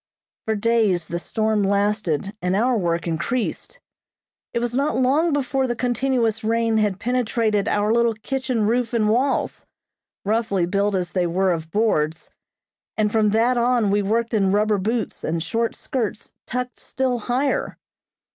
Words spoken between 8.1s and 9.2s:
kitchen roof and